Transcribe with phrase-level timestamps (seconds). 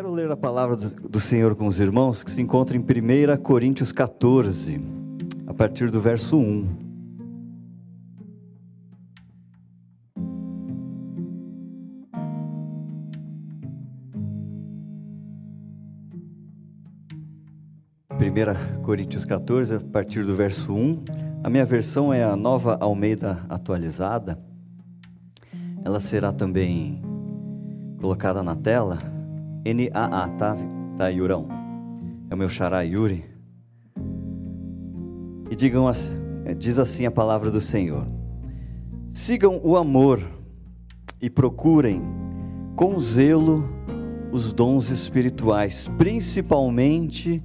[0.00, 3.92] quero ler a palavra do Senhor com os irmãos, que se encontra em 1 Coríntios
[3.92, 4.80] 14,
[5.46, 6.68] a partir do verso 1.
[18.16, 21.04] Primeira Coríntios 14, a partir do verso 1.
[21.44, 24.42] A minha versão é a Nova Almeida atualizada.
[25.84, 27.02] Ela será também
[28.00, 29.09] colocada na tela
[29.64, 30.56] NAA, tá?
[30.96, 31.48] Tá, Yurão?
[32.30, 33.24] É o meu xará Yuri.
[35.50, 36.12] E digam assim,
[36.56, 38.06] diz assim a palavra do Senhor:
[39.08, 40.20] Sigam o amor
[41.20, 42.02] e procurem
[42.76, 43.68] com zelo
[44.32, 47.42] os dons espirituais, principalmente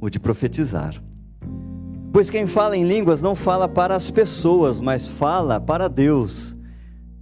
[0.00, 1.02] o de profetizar.
[2.12, 6.54] Pois quem fala em línguas não fala para as pessoas, mas fala para Deus.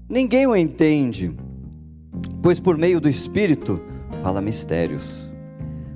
[0.08, 1.34] Ninguém o entende
[2.42, 3.80] pois por meio do Espírito
[4.22, 5.32] fala mistérios.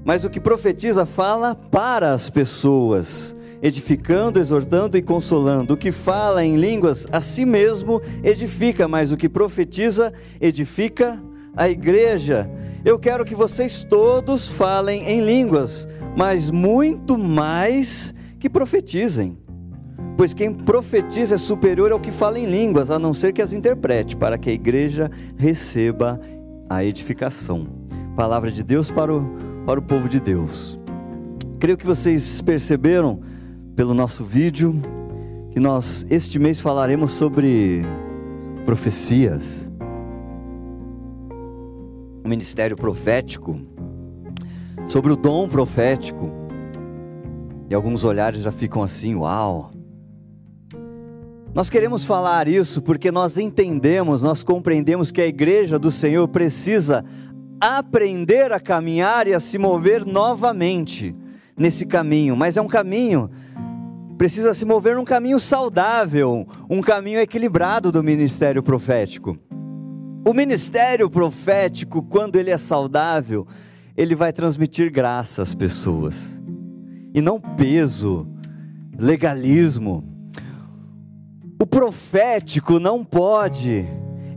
[0.05, 5.75] Mas o que profetiza fala para as pessoas, edificando, exortando e consolando.
[5.75, 11.23] O que fala em línguas a si mesmo edifica, mas o que profetiza edifica
[11.57, 12.51] a igreja.
[12.85, 19.37] Eu quero que vocês todos falem em línguas, mas muito mais que profetizem.
[20.21, 23.55] Pois quem profetiza é superior ao que fala em línguas, a não ser que as
[23.55, 26.21] interprete, para que a igreja receba
[26.69, 27.67] a edificação.
[28.15, 29.25] Palavra de Deus para o,
[29.65, 30.79] para o povo de Deus.
[31.59, 33.19] Creio que vocês perceberam
[33.75, 34.79] pelo nosso vídeo
[35.53, 37.81] que nós este mês falaremos sobre
[38.67, 39.73] profecias,
[42.23, 43.59] o ministério profético,
[44.87, 46.31] sobre o dom profético.
[47.71, 49.80] E alguns olhares já ficam assim, uau.
[51.53, 57.05] Nós queremos falar isso porque nós entendemos, nós compreendemos que a igreja do Senhor precisa
[57.61, 61.15] aprender a caminhar e a se mover novamente
[61.57, 63.29] nesse caminho, mas é um caminho
[64.17, 69.35] precisa se mover num caminho saudável, um caminho equilibrado do ministério profético.
[70.29, 73.47] O ministério profético, quando ele é saudável,
[73.97, 76.39] ele vai transmitir graça às pessoas,
[77.15, 78.29] e não peso,
[78.99, 80.05] legalismo,
[81.61, 83.87] o profético não pode,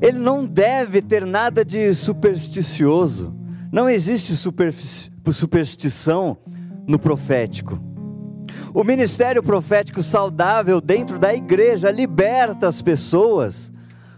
[0.01, 3.33] ele não deve ter nada de supersticioso.
[3.71, 6.37] Não existe superstição
[6.85, 7.81] no profético.
[8.73, 13.71] O ministério profético saudável dentro da igreja liberta as pessoas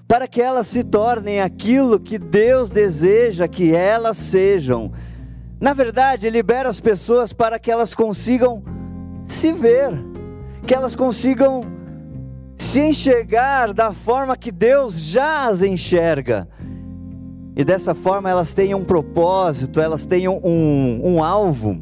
[0.08, 4.92] para que elas se tornem aquilo que Deus deseja que elas sejam.
[5.62, 8.64] Na verdade, libera as pessoas para que elas consigam
[9.28, 9.92] se ver,
[10.66, 11.75] que elas consigam
[12.58, 16.48] se enxergar da forma que Deus já as enxerga.
[17.56, 21.80] E dessa forma elas tenham um propósito, elas tenham um, um alvo.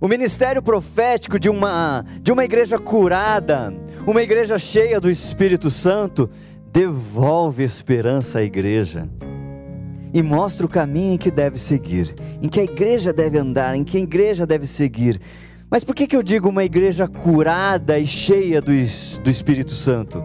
[0.00, 3.74] O ministério profético de uma, de uma igreja curada,
[4.06, 6.30] uma igreja cheia do Espírito Santo,
[6.72, 9.08] devolve esperança à igreja
[10.12, 13.84] e mostra o caminho em que deve seguir, em que a igreja deve andar, em
[13.84, 15.20] que a igreja deve seguir.
[15.70, 20.20] Mas por que, que eu digo uma igreja curada e cheia do, do Espírito Santo?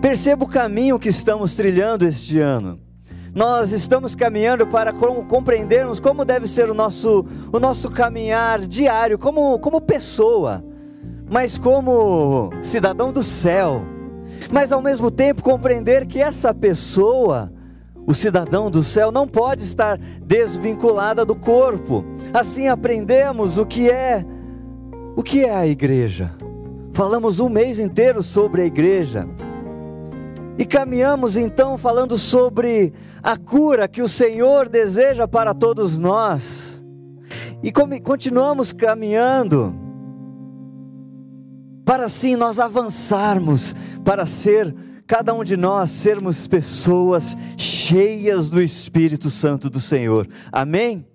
[0.00, 2.78] Perceba o caminho que estamos trilhando este ano.
[3.34, 9.58] Nós estamos caminhando para compreendermos como deve ser o nosso, o nosso caminhar diário, como,
[9.58, 10.64] como pessoa,
[11.28, 13.82] mas como cidadão do céu.
[14.52, 17.52] Mas ao mesmo tempo compreender que essa pessoa
[18.06, 22.04] o cidadão do céu não pode estar desvinculada do corpo.
[22.34, 24.24] Assim aprendemos o que é
[25.14, 26.34] o que é a igreja.
[26.92, 29.26] Falamos um mês inteiro sobre a igreja.
[30.58, 32.92] E caminhamos então falando sobre
[33.22, 36.84] a cura que o Senhor deseja para todos nós.
[37.62, 39.74] E continuamos caminhando
[41.84, 43.74] para assim nós avançarmos
[44.04, 44.74] para ser
[45.12, 50.26] cada um de nós sermos pessoas cheias do Espírito Santo do Senhor.
[50.50, 51.06] Amém?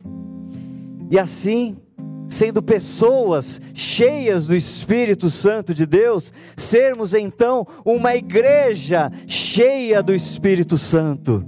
[1.09, 1.75] E assim,
[2.29, 10.77] sendo pessoas cheias do Espírito Santo de Deus, sermos então uma igreja cheia do Espírito
[10.77, 11.43] Santo.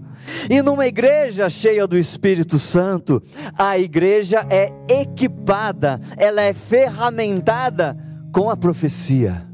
[0.50, 3.22] E numa igreja cheia do Espírito Santo,
[3.56, 7.95] a igreja é equipada, ela é ferramentada
[8.34, 9.49] com a profecia.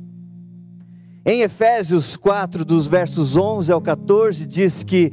[1.27, 5.11] Em Efésios 4, dos versos 11 ao 14, diz que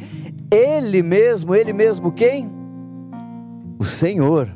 [0.50, 2.52] Ele mesmo, Ele mesmo quem?
[3.78, 4.54] O Senhor.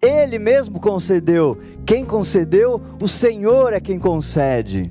[0.00, 1.58] Ele mesmo concedeu.
[1.84, 2.80] Quem concedeu?
[2.98, 4.90] O Senhor é quem concede.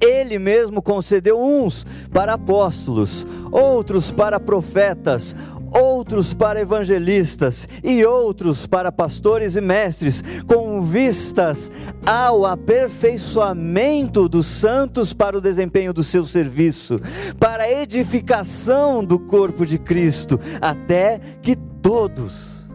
[0.00, 5.34] Ele mesmo concedeu uns para apóstolos, outros para profetas,
[5.70, 11.70] outros para evangelistas e outros para pastores e mestres, com vistas
[12.04, 17.00] ao aperfeiçoamento dos santos para o desempenho do seu serviço,
[17.38, 22.68] para a edificação do corpo de Cristo, até que todos,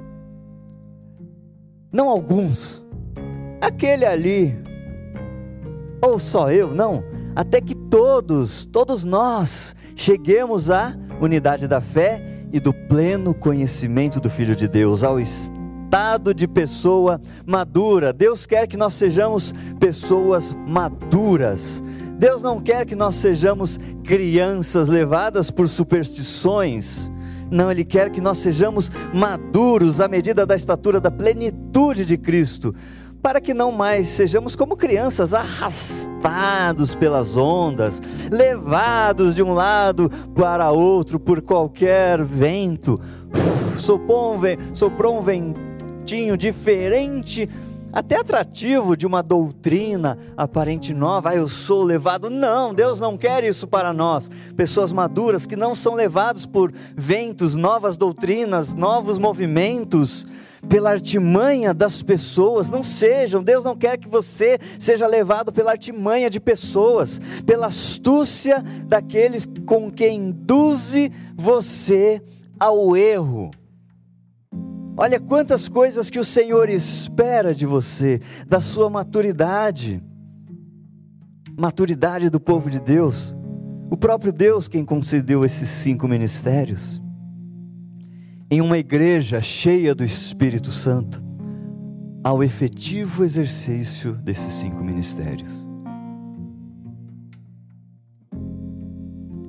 [1.91, 2.83] não alguns,
[3.61, 4.57] aquele ali,
[6.01, 7.03] ou só eu, não,
[7.35, 14.29] até que todos, todos nós, cheguemos à unidade da fé e do pleno conhecimento do
[14.29, 18.13] Filho de Deus, ao estado de pessoa madura.
[18.13, 21.83] Deus quer que nós sejamos pessoas maduras.
[22.17, 27.11] Deus não quer que nós sejamos crianças levadas por superstições.
[27.51, 32.73] Não, Ele quer que nós sejamos maduros à medida da estatura da plenitude de Cristo
[33.25, 37.99] para que não mais sejamos como crianças arrastados pelas ondas,
[38.31, 43.01] levados de um lado para outro por qualquer vento.
[43.79, 47.49] Soprou um, soprou um ventinho diferente,
[47.91, 51.31] até atrativo de uma doutrina aparente nova.
[51.31, 52.29] Ah, eu sou levado.
[52.29, 54.29] Não, Deus não quer isso para nós.
[54.55, 60.27] Pessoas maduras que não são levados por ventos, novas doutrinas, novos movimentos
[60.69, 63.43] pela artimanha das pessoas, não sejam.
[63.43, 69.91] Deus não quer que você seja levado pela artimanha de pessoas, pela astúcia daqueles com
[69.91, 72.21] quem induze você
[72.59, 73.51] ao erro.
[74.97, 80.01] Olha quantas coisas que o Senhor espera de você, da sua maturidade.
[81.57, 83.35] Maturidade do povo de Deus.
[83.89, 87.04] O próprio Deus quem concedeu esses cinco ministérios
[88.49, 91.23] em uma igreja cheia do Espírito Santo,
[92.23, 95.67] ao efetivo exercício desses cinco ministérios.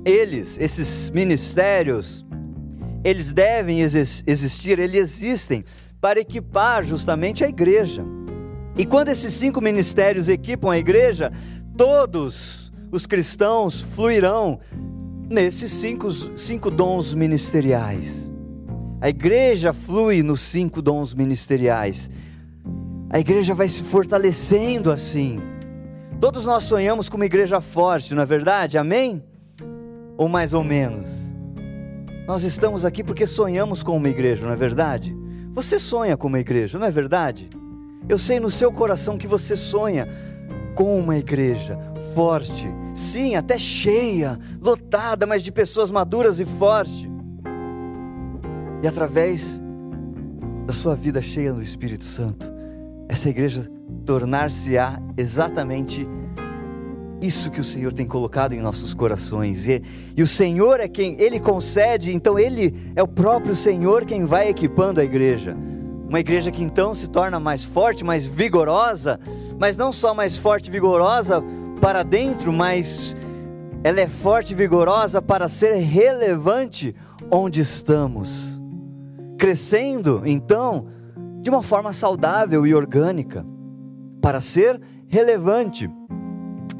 [0.05, 2.25] Eles, esses ministérios,
[3.03, 5.63] eles devem existir, eles existem
[5.99, 8.03] para equipar justamente a igreja.
[8.77, 11.31] E quando esses cinco ministérios equipam a igreja,
[11.75, 14.59] todos os cristãos fluirão
[15.29, 18.26] nesses cinco, cinco dons ministeriais.
[18.99, 22.09] A igreja flui nos cinco dons ministeriais.
[23.11, 25.39] A igreja vai se fortalecendo assim.
[26.19, 28.75] Todos nós sonhamos com uma igreja forte, não é verdade?
[28.75, 29.23] Amém?
[30.17, 31.31] Ou mais ou menos?
[32.27, 35.15] Nós estamos aqui porque sonhamos com uma igreja, não é verdade?
[35.51, 37.51] Você sonha com uma igreja, não é verdade?
[38.09, 40.07] Eu sei no seu coração que você sonha
[40.73, 41.77] com uma igreja
[42.15, 47.07] forte, sim, até cheia, lotada, mas de pessoas maduras e fortes
[48.81, 49.61] e através
[50.65, 52.51] da sua vida cheia do Espírito Santo,
[53.07, 53.69] essa igreja
[54.05, 56.07] tornar-se-á exatamente
[57.21, 59.67] isso que o Senhor tem colocado em nossos corações.
[59.67, 59.81] E,
[60.15, 64.49] e, o Senhor é quem, Ele concede, então Ele é o próprio Senhor quem vai
[64.49, 65.57] equipando a igreja.
[66.07, 69.19] Uma igreja que então se torna mais forte, mais vigorosa,
[69.59, 71.43] mas não só mais forte e vigorosa
[71.81, 73.15] para dentro, mas
[73.83, 76.95] ela é forte e vigorosa para ser relevante
[77.31, 78.56] onde estamos
[79.37, 80.87] crescendo então
[81.41, 83.45] de uma forma saudável e orgânica,
[84.21, 85.89] para ser relevante.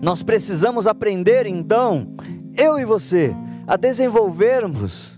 [0.01, 2.15] Nós precisamos aprender então,
[2.57, 3.33] eu e você,
[3.65, 5.18] a desenvolvermos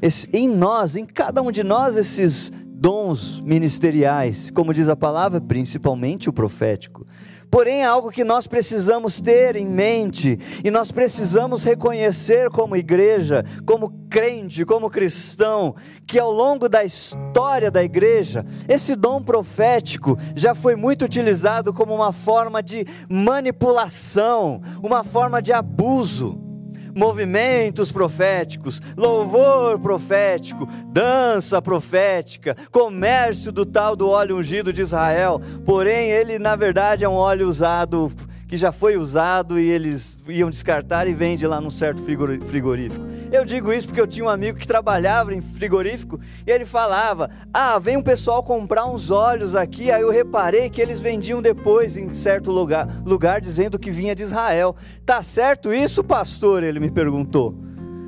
[0.00, 2.50] esse, em nós, em cada um de nós, esses
[2.80, 7.06] dons ministeriais, como diz a palavra, principalmente o profético.
[7.50, 13.44] Porém, é algo que nós precisamos ter em mente e nós precisamos reconhecer como igreja,
[13.66, 15.74] como crente, como cristão,
[16.06, 21.94] que ao longo da história da igreja, esse dom profético já foi muito utilizado como
[21.94, 26.49] uma forma de manipulação, uma forma de abuso
[26.94, 35.40] movimentos proféticos, louvor profético, dança profética, comércio do tal do óleo ungido de Israel.
[35.64, 38.10] Porém, ele na verdade é um óleo usado
[38.50, 43.06] que já foi usado e eles iam descartar e vende lá num certo frigorífico.
[43.30, 47.30] Eu digo isso porque eu tinha um amigo que trabalhava em frigorífico e ele falava:
[47.54, 49.92] Ah, vem um pessoal comprar uns óleos aqui.
[49.92, 54.24] Aí eu reparei que eles vendiam depois em certo lugar, lugar dizendo que vinha de
[54.24, 54.74] Israel.
[55.06, 56.64] Tá certo isso, pastor?
[56.64, 57.54] Ele me perguntou.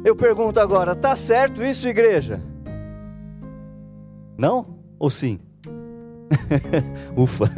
[0.05, 2.43] Eu pergunto agora: tá certo isso, igreja?
[4.37, 5.39] Não ou sim?
[7.17, 7.49] Ufa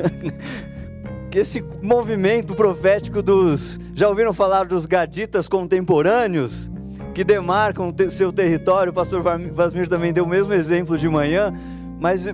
[1.38, 3.78] esse movimento profético dos.
[3.94, 6.70] Já ouviram falar dos gaditas contemporâneos?
[7.14, 8.90] Que demarcam seu território.
[8.90, 11.52] O pastor Vasmir também deu o mesmo exemplo de manhã.
[12.00, 12.26] Mas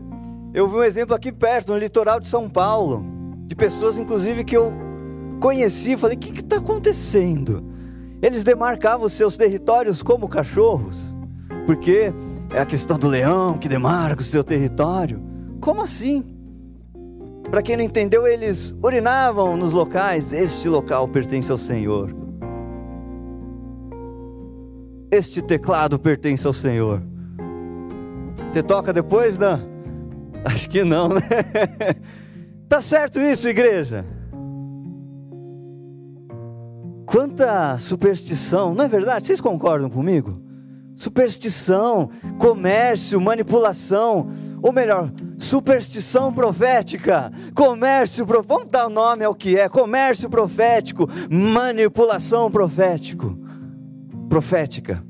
[0.54, 3.04] eu vi um exemplo aqui perto, no litoral de São Paulo.
[3.46, 4.72] De pessoas, inclusive, que eu
[5.40, 5.96] conheci.
[5.96, 7.64] Falei: o que está acontecendo?
[8.22, 11.14] Eles demarcavam seus territórios como cachorros.
[11.66, 12.12] Porque
[12.50, 15.22] é a questão do leão que demarca o seu território.
[15.60, 16.29] Como assim?
[17.50, 20.32] Para quem não entendeu, eles urinavam nos locais.
[20.32, 22.12] Este local pertence ao Senhor.
[25.10, 27.02] Este teclado pertence ao Senhor.
[28.50, 29.60] Você toca depois, não?
[30.44, 31.20] Acho que não, né?
[32.68, 34.06] Tá certo isso, igreja?
[37.04, 39.26] Quanta superstição, não é verdade?
[39.26, 40.40] Vocês concordam comigo?
[40.94, 44.28] Superstição, comércio, manipulação,
[44.62, 53.38] ou melhor, superstição profética, comércio, vamos dar nome ao que é, comércio profético, manipulação profético,
[54.28, 55.09] profética.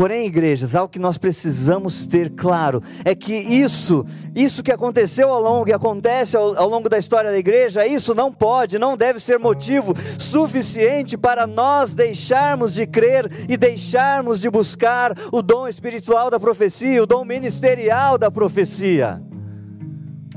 [0.00, 4.02] Porém, igrejas, algo que nós precisamos ter claro é que isso,
[4.34, 8.14] isso que aconteceu ao longo e acontece ao, ao, longo da história da igreja, isso
[8.14, 14.48] não pode, não deve ser motivo suficiente para nós deixarmos de crer e deixarmos de
[14.48, 19.22] buscar o dom espiritual da profecia, o dom ministerial da profecia.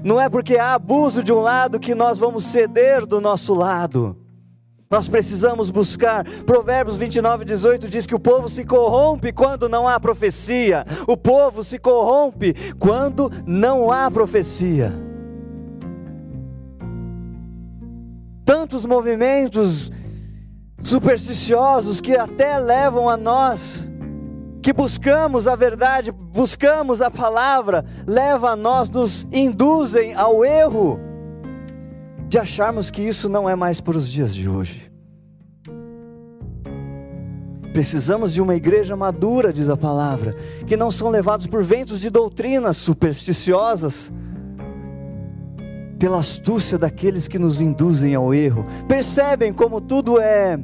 [0.04, 4.23] Não é porque há abuso de um lado que nós vamos ceder do nosso lado.
[4.94, 6.24] Nós precisamos buscar.
[6.46, 10.86] Provérbios 29, 18 diz que o povo se corrompe quando não há profecia.
[11.08, 14.94] O povo se corrompe quando não há profecia.
[18.46, 19.92] Tantos movimentos
[20.84, 23.90] supersticiosos que até levam a nós
[24.62, 31.13] que buscamos a verdade, buscamos a palavra, leva a nós, nos induzem ao erro
[32.34, 34.92] de acharmos que isso não é mais para os dias de hoje.
[37.72, 40.36] Precisamos de uma igreja madura, diz a palavra,
[40.66, 44.12] que não são levados por ventos de doutrinas supersticiosas,
[46.00, 48.66] pela astúcia daqueles que nos induzem ao erro.
[48.88, 50.60] Percebem como tudo é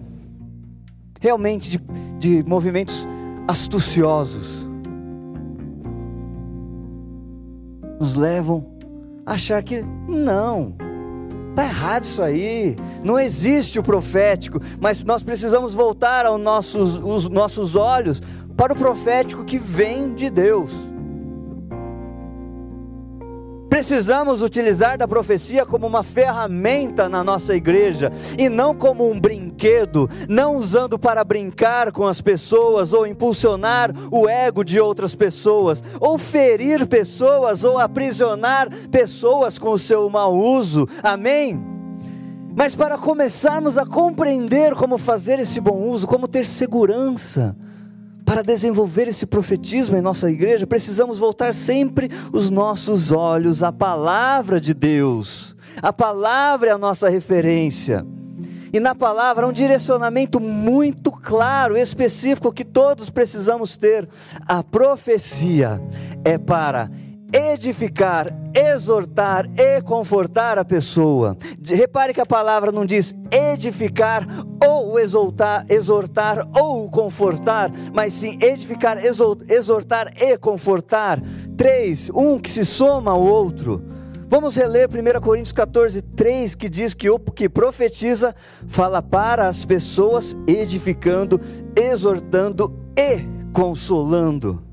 [1.21, 1.79] realmente de,
[2.17, 3.07] de movimentos
[3.47, 4.67] astuciosos.
[7.99, 8.65] Nos levam
[9.23, 10.75] a achar que não,
[11.59, 12.77] Está errado isso aí.
[13.03, 18.21] Não existe o profético, mas nós precisamos voltar aos nossos, os nossos olhos
[18.55, 20.71] para o profético que vem de Deus.
[23.79, 30.09] Precisamos utilizar da profecia como uma ferramenta na nossa igreja e não como um brinquedo,
[30.27, 36.17] não usando para brincar com as pessoas ou impulsionar o ego de outras pessoas, ou
[36.17, 40.85] ferir pessoas ou aprisionar pessoas com o seu mau uso.
[41.01, 41.57] Amém?
[42.53, 47.55] Mas para começarmos a compreender como fazer esse bom uso, como ter segurança,
[48.29, 54.61] para desenvolver esse profetismo em nossa igreja, precisamos voltar sempre os nossos olhos à palavra
[54.61, 55.55] de Deus.
[55.81, 58.05] A palavra é a nossa referência.
[58.71, 64.07] E na palavra um direcionamento muito claro, específico que todos precisamos ter.
[64.47, 65.81] A profecia
[66.23, 66.87] é para
[67.33, 71.37] edificar, exortar e confortar a pessoa.
[71.63, 74.25] Repare que a palavra não diz edificar
[74.65, 81.21] ou exortar, exortar ou confortar, mas sim edificar, exortar e confortar.
[81.55, 83.83] Três, um que se soma ao outro.
[84.31, 88.35] Vamos reler 1 Coríntios 14, 3, que diz que o que profetiza
[88.67, 91.41] fala para as pessoas, edificando,
[91.75, 94.63] exortando e consolando.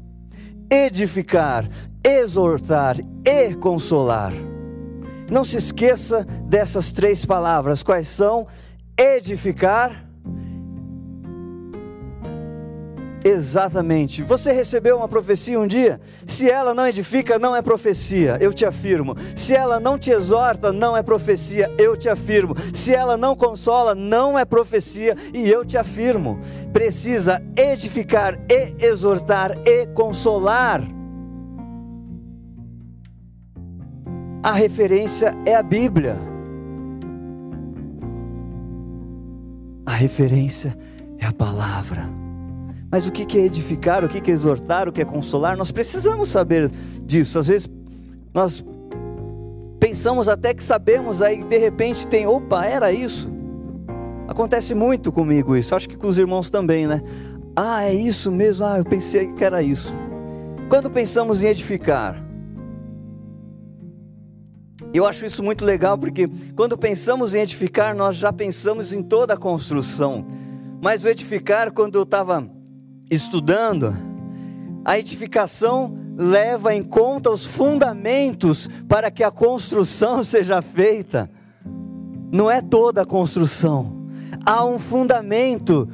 [0.70, 1.66] Edificar,
[2.06, 2.96] exortar
[3.26, 4.32] e consolar.
[5.28, 8.46] Não se esqueça dessas três palavras, quais são?
[8.96, 10.04] Edificar.
[13.24, 14.22] Exatamente.
[14.22, 16.00] Você recebeu uma profecia um dia?
[16.24, 19.16] Se ela não edifica, não é profecia, eu te afirmo.
[19.34, 22.54] Se ela não te exorta, não é profecia, eu te afirmo.
[22.72, 26.38] Se ela não consola, não é profecia, e eu te afirmo.
[26.72, 30.95] Precisa edificar e exortar e consolar.
[34.46, 36.20] A referência é a Bíblia.
[39.84, 40.78] A referência
[41.18, 42.08] é a palavra.
[42.88, 46.28] Mas o que é edificar, o que é exortar, o que é consolar, nós precisamos
[46.28, 46.70] saber
[47.02, 47.40] disso.
[47.40, 47.68] Às vezes
[48.32, 48.64] nós
[49.80, 53.28] pensamos até que sabemos, aí de repente tem, opa, era isso.
[54.28, 57.02] Acontece muito comigo isso, acho que com os irmãos também, né?
[57.56, 59.92] Ah, é isso mesmo, ah, eu pensei que era isso.
[60.68, 62.25] Quando pensamos em edificar,
[64.96, 69.34] eu acho isso muito legal porque quando pensamos em edificar, nós já pensamos em toda
[69.34, 70.26] a construção.
[70.80, 72.48] Mas o edificar, quando eu estava
[73.10, 73.94] estudando,
[74.84, 81.30] a edificação leva em conta os fundamentos para que a construção seja feita.
[82.32, 84.08] Não é toda a construção,
[84.44, 85.88] há um fundamento.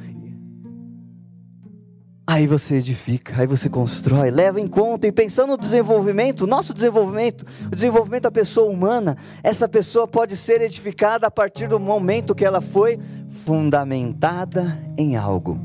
[2.33, 7.45] Aí você edifica, aí você constrói, leva em conta e pensando no desenvolvimento, nosso desenvolvimento,
[7.67, 12.43] o desenvolvimento da pessoa humana, essa pessoa pode ser edificada a partir do momento que
[12.43, 12.97] ela foi
[13.29, 15.59] fundamentada em algo.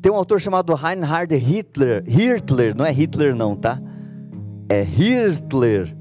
[0.00, 3.78] Tem um autor chamado Reinhard Hitler, Hitler, não é Hitler não, tá?
[4.70, 5.94] É Hitler.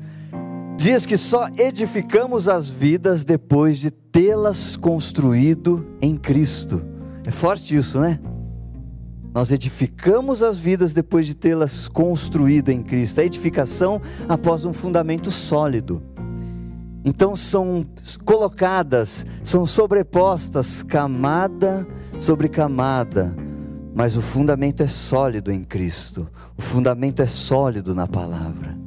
[0.78, 6.82] Diz que só edificamos as vidas depois de tê-las construído em Cristo.
[7.26, 8.18] É forte isso, né?
[9.34, 13.22] Nós edificamos as vidas depois de tê-las construído em Cristo.
[13.22, 16.02] A edificação após um fundamento sólido.
[17.06, 17.86] Então são
[18.26, 23.34] colocadas, são sobrepostas camada sobre camada,
[23.96, 26.30] mas o fundamento é sólido em Cristo.
[26.58, 28.78] O fundamento é sólido na palavra.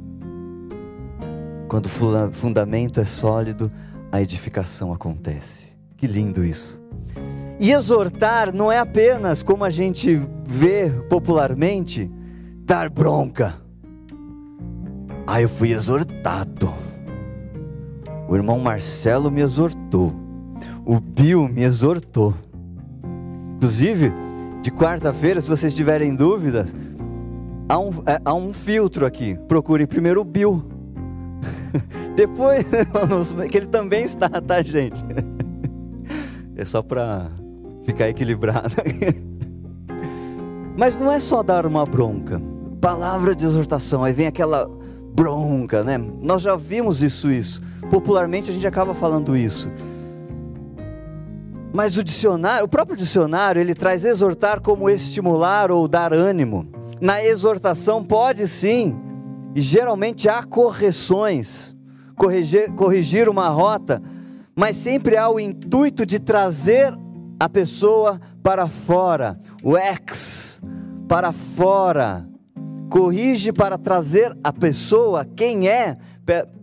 [1.67, 3.71] Quando o fundamento é sólido,
[4.11, 5.73] a edificação acontece.
[5.97, 6.79] Que lindo isso.
[7.63, 12.11] E exortar não é apenas, como a gente vê popularmente,
[12.65, 13.55] dar bronca.
[15.25, 16.73] Ah, eu fui exortado.
[18.27, 20.13] O irmão Marcelo me exortou.
[20.85, 22.35] O Bill me exortou.
[23.55, 24.11] Inclusive,
[24.61, 26.75] de quarta-feira, se vocês tiverem dúvidas,
[27.69, 29.39] há um, é, há um filtro aqui.
[29.47, 30.65] Procure primeiro o Bill.
[32.13, 32.65] Depois,
[33.49, 35.01] que ele também está, tá, gente?
[36.55, 37.31] É só para
[37.83, 38.75] ficar equilibrado.
[40.77, 42.41] Mas não é só dar uma bronca.
[42.81, 44.69] Palavra de exortação, aí vem aquela
[45.15, 45.97] bronca, né?
[46.21, 47.61] Nós já vimos isso, isso.
[47.89, 49.69] Popularmente a gente acaba falando isso.
[51.73, 56.67] Mas o dicionário, o próprio dicionário, ele traz exortar como estimular ou dar ânimo.
[57.01, 58.95] Na exortação pode sim,
[59.55, 61.75] e geralmente há correções,
[62.15, 64.01] corrigir, corrigir uma rota,
[64.55, 66.95] mas sempre há o intuito de trazer
[67.39, 70.61] a pessoa para fora, o ex
[71.07, 72.27] para fora.
[72.89, 75.97] Corrige para trazer a pessoa, quem é,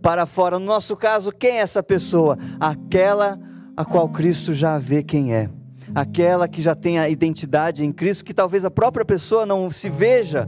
[0.01, 0.57] para fora.
[0.57, 2.37] No nosso caso, quem é essa pessoa?
[2.59, 3.37] Aquela
[3.75, 5.49] a qual Cristo já vê quem é.
[5.93, 9.89] Aquela que já tem a identidade em Cristo, que talvez a própria pessoa não se
[9.89, 10.47] veja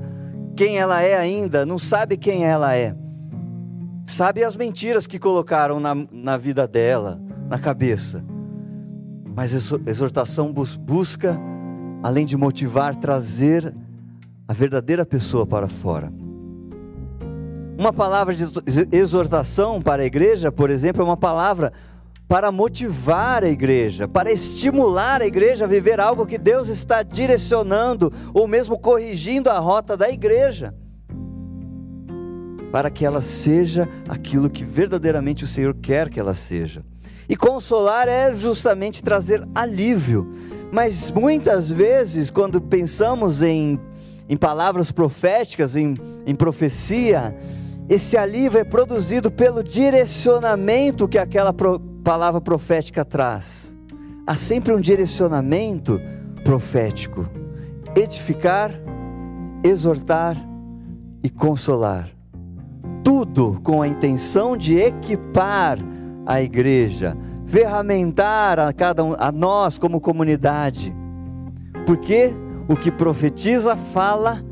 [0.55, 2.95] quem ela é ainda, não sabe quem ela é.
[4.05, 8.23] Sabe as mentiras que colocaram na, na vida dela, na cabeça.
[9.35, 9.53] Mas
[9.87, 11.39] exortação busca,
[12.03, 13.73] além de motivar, trazer
[14.47, 16.11] a verdadeira pessoa para fora.
[17.77, 18.45] Uma palavra de
[18.91, 21.73] exortação para a igreja, por exemplo, é uma palavra
[22.27, 28.13] para motivar a igreja, para estimular a igreja a viver algo que Deus está direcionando
[28.33, 30.73] ou mesmo corrigindo a rota da igreja,
[32.71, 36.83] para que ela seja aquilo que verdadeiramente o Senhor quer que ela seja.
[37.27, 40.29] E consolar é justamente trazer alívio.
[40.71, 43.79] Mas muitas vezes, quando pensamos em,
[44.27, 47.35] em palavras proféticas, em, em profecia,
[47.87, 53.75] esse alívio é produzido pelo direcionamento que aquela pro, palavra profética traz.
[54.25, 55.99] Há sempre um direcionamento
[56.43, 57.29] profético:
[57.95, 58.71] edificar,
[59.63, 60.37] exortar
[61.21, 62.09] e consolar.
[63.03, 65.77] Tudo com a intenção de equipar
[66.25, 70.95] a igreja, ferramentar a cada um, a nós como comunidade.
[71.85, 72.33] Porque
[72.67, 74.43] o que profetiza fala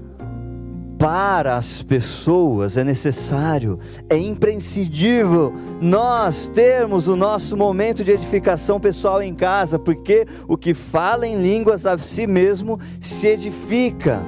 [1.00, 9.20] para as pessoas é necessário, é imprescindível nós termos o nosso momento de edificação pessoal
[9.20, 14.24] em casa, porque o que fala em línguas a si mesmo se edifica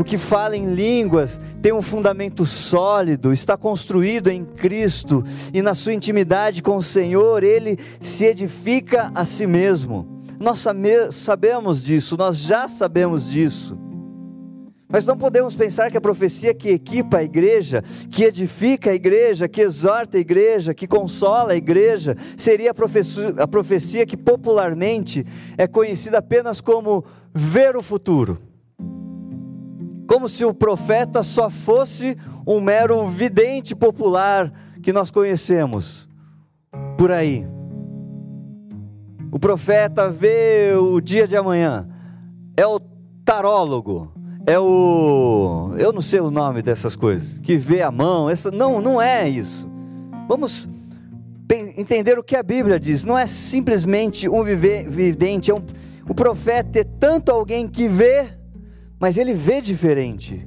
[0.00, 5.74] o que fala em línguas tem um fundamento sólido, está construído em Cristo e na
[5.74, 10.24] sua intimidade com o Senhor, ele se edifica a si mesmo.
[10.38, 10.64] Nós
[11.10, 13.78] sabemos disso, nós já sabemos disso.
[14.88, 19.48] Mas não podemos pensar que a profecia que equipa a igreja, que edifica a igreja,
[19.48, 25.26] que exorta a igreja, que consola a igreja, seria a profecia, a profecia que popularmente
[25.58, 28.49] é conhecida apenas como ver o futuro
[30.10, 36.08] como se o profeta só fosse um mero vidente popular que nós conhecemos
[36.98, 37.46] por aí.
[39.30, 41.88] O profeta vê o dia de amanhã,
[42.56, 42.80] é o
[43.24, 44.12] tarólogo,
[44.48, 45.76] é o.
[45.78, 49.28] Eu não sei o nome dessas coisas, que vê a mão, essa, não, não é
[49.28, 49.70] isso.
[50.28, 50.68] Vamos
[51.76, 55.62] entender o que a Bíblia diz, não é simplesmente um vidente, é um,
[56.08, 58.39] o profeta é tanto alguém que vê
[59.00, 60.46] mas ele vê diferente.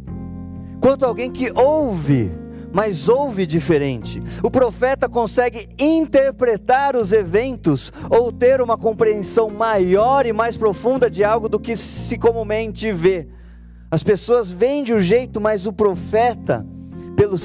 [0.80, 2.32] Quanto alguém que ouve,
[2.72, 4.22] mas ouve diferente.
[4.44, 11.24] O profeta consegue interpretar os eventos ou ter uma compreensão maior e mais profunda de
[11.24, 13.28] algo do que se comumente vê.
[13.89, 16.66] As pessoas veem de um jeito, mas o profeta,
[17.16, 17.38] pelo,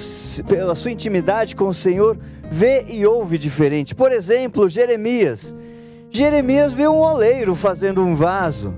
[0.49, 2.19] pela sua intimidade com o Senhor,
[2.51, 3.95] vê e ouve diferente.
[3.95, 5.55] Por exemplo, Jeremias.
[6.11, 8.75] Jeremias vê um oleiro fazendo um vaso.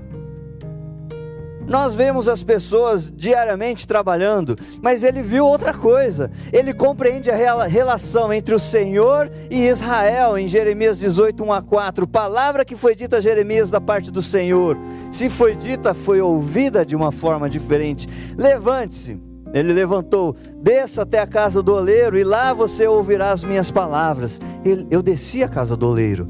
[1.71, 6.29] Nós vemos as pessoas diariamente trabalhando, mas ele viu outra coisa.
[6.51, 12.05] Ele compreende a relação entre o Senhor e Israel em Jeremias 18, 1 a 4.
[12.05, 14.77] Palavra que foi dita a Jeremias da parte do Senhor.
[15.09, 18.05] Se foi dita, foi ouvida de uma forma diferente.
[18.37, 19.17] Levante-se.
[19.53, 24.41] Ele levantou, desça até a casa do oleiro e lá você ouvirá as minhas palavras.
[24.89, 26.27] Eu desci à casa do oleiro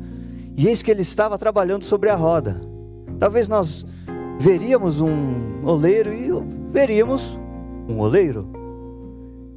[0.55, 2.61] e eis que ele estava trabalhando sobre a roda.
[3.19, 3.87] Talvez nós
[4.41, 6.31] veríamos um oleiro e
[6.71, 7.39] veríamos
[7.87, 8.49] um oleiro.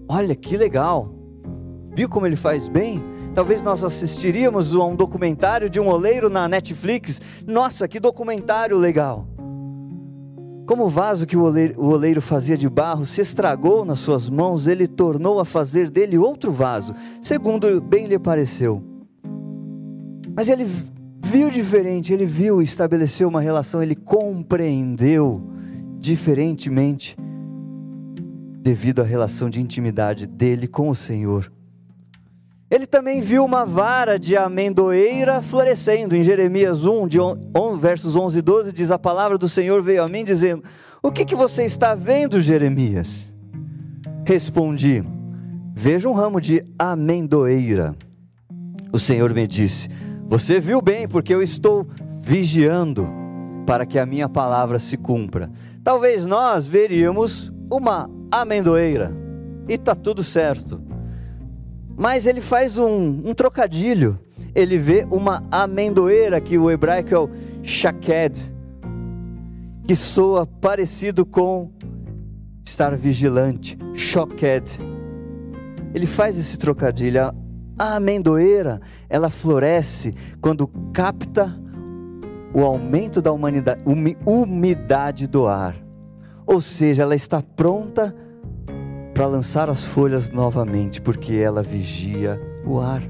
[0.07, 1.11] Olha que legal!
[1.97, 3.03] Viu como ele faz bem?
[3.35, 7.19] Talvez nós assistiríamos a um documentário de um oleiro na Netflix.
[7.47, 9.27] Nossa, que documentário legal!
[10.67, 14.87] Como o vaso que o oleiro, fazia de barro se estragou nas suas mãos, ele
[14.87, 18.83] tornou a fazer dele outro vaso, segundo bem lhe pareceu.
[20.37, 20.67] Mas ele
[21.35, 25.43] viu diferente, ele viu, estabeleceu uma relação, ele compreendeu
[25.99, 27.17] diferentemente
[28.63, 31.53] devido à relação de intimidade dele com o Senhor.
[32.71, 36.15] Ele também viu uma vara de amendoeira florescendo.
[36.15, 40.05] Em Jeremias 1, de 11, versos 11 e 12, diz: A palavra do Senhor veio
[40.05, 40.63] a mim dizendo:
[41.03, 43.29] O que, que você está vendo, Jeremias?
[44.25, 45.03] Respondi:
[45.75, 47.97] Vejo um ramo de amendoeira.
[48.93, 49.89] O Senhor me disse:
[50.27, 51.87] você viu bem, porque eu estou
[52.21, 53.09] vigiando
[53.67, 55.51] para que a minha palavra se cumpra.
[55.83, 59.13] Talvez nós veríamos uma amendoeira
[59.69, 60.81] e está tudo certo.
[61.97, 64.19] Mas ele faz um, um, trocadilho.
[64.55, 67.31] Ele vê uma amendoeira, que o hebraico é o
[67.63, 68.53] shaked,
[69.87, 71.71] que soa parecido com
[72.65, 74.81] estar vigilante, shoked.
[75.95, 77.44] Ele faz esse trocadilho.
[77.79, 81.55] A amendoeira, ela floresce quando capta
[82.53, 83.33] o aumento da
[84.25, 85.77] umidade do ar.
[86.47, 88.15] Ou seja, ela está pronta
[89.13, 93.03] para lançar as folhas novamente, porque ela vigia o ar.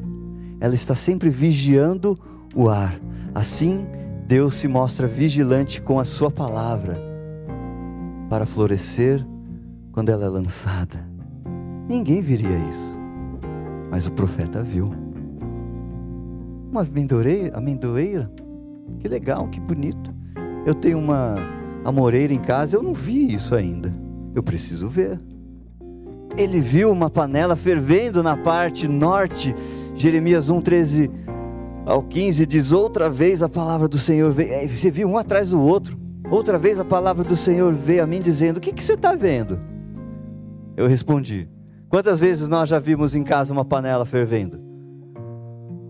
[0.60, 2.18] Ela está sempre vigiando
[2.54, 2.98] o ar.
[3.34, 3.86] Assim,
[4.26, 6.98] Deus se mostra vigilante com a sua palavra
[8.30, 9.24] para florescer
[9.92, 11.06] quando ela é lançada.
[11.86, 13.03] Ninguém viria isso.
[13.94, 14.92] Mas o profeta viu.
[16.68, 18.28] Uma amendoeira, amendoeira?
[18.98, 20.12] Que legal, que bonito.
[20.66, 21.36] Eu tenho uma
[21.84, 23.92] amoreira em casa, eu não vi isso ainda.
[24.34, 25.20] Eu preciso ver.
[26.36, 29.54] Ele viu uma panela fervendo na parte norte.
[29.94, 31.10] Jeremias 1, 13
[31.86, 34.54] ao 15 diz: Outra vez a palavra do Senhor veio.
[34.54, 35.96] É, você viu um atrás do outro.
[36.28, 39.14] Outra vez a palavra do Senhor veio a mim dizendo: O que, que você está
[39.14, 39.60] vendo?
[40.76, 41.48] Eu respondi:
[41.94, 44.60] Quantas vezes nós já vimos em casa uma panela fervendo?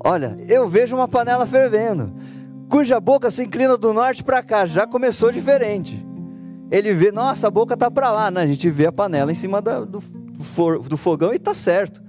[0.04, 2.12] Olha, eu vejo uma panela fervendo,
[2.68, 6.06] cuja boca se inclina do norte para cá, já começou diferente.
[6.70, 8.42] Ele vê, nossa, a boca está para lá, né?
[8.42, 10.02] a gente vê a panela em cima do,
[10.90, 12.02] do fogão e está certo.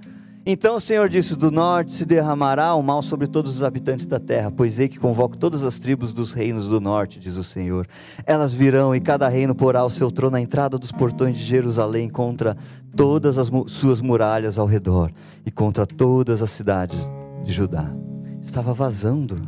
[0.48, 4.20] Então o Senhor disse: Do norte se derramará o mal sobre todos os habitantes da
[4.20, 7.88] terra, pois ei que convoco todas as tribos dos reinos do norte, diz o Senhor.
[8.24, 12.08] Elas virão e cada reino porá o seu trono à entrada dos portões de Jerusalém
[12.08, 12.56] contra
[12.94, 15.10] todas as suas muralhas ao redor
[15.44, 17.00] e contra todas as cidades
[17.42, 17.92] de Judá.
[18.40, 19.42] Estava vazando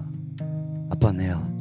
[0.91, 1.58] a panela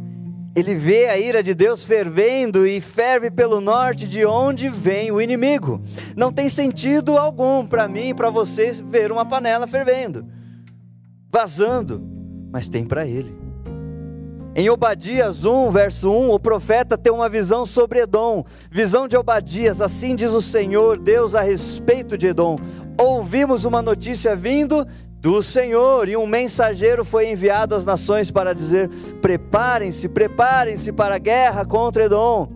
[0.58, 5.22] ele vê a ira de Deus fervendo e ferve pelo norte, de onde vem o
[5.22, 5.80] inimigo.
[6.16, 10.26] Não tem sentido algum para mim e para você ver uma panela fervendo,
[11.32, 12.04] vazando,
[12.52, 13.38] mas tem para ele.
[14.56, 18.44] Em Obadias 1, verso 1, o profeta tem uma visão sobre Edom.
[18.72, 22.58] Visão de Obadias, assim diz o Senhor, Deus a respeito de Edom.
[22.98, 24.84] Ouvimos uma notícia vindo
[25.28, 28.90] do Senhor, e um mensageiro foi enviado às nações para dizer:
[29.22, 32.50] Preparem-se, preparem-se para a guerra contra Edom.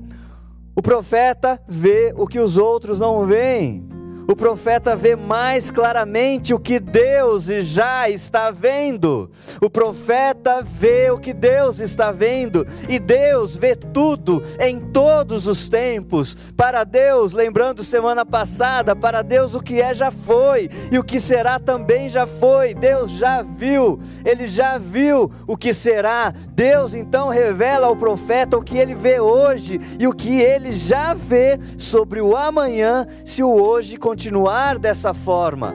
[0.74, 3.91] O profeta vê o que os outros não veem
[4.32, 9.30] o profeta vê mais claramente o que Deus já está vendo.
[9.60, 15.68] O profeta vê o que Deus está vendo, e Deus vê tudo em todos os
[15.68, 16.54] tempos.
[16.56, 21.20] Para Deus, lembrando semana passada, para Deus o que é já foi, e o que
[21.20, 22.74] será também já foi.
[22.74, 26.32] Deus já viu, ele já viu o que será.
[26.52, 31.14] Deus então revela ao profeta o que ele vê hoje e o que ele já
[31.14, 35.74] vê sobre o amanhã, se o hoje continuar continuar dessa forma.